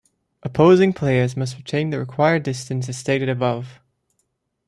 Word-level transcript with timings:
Opposing 0.41 0.93
players 0.93 1.37
must 1.37 1.57
retain 1.57 1.91
the 1.91 1.99
required 1.99 2.41
distance 2.41 2.89
as 2.89 2.97
stated 2.97 3.29
above. 3.29 3.79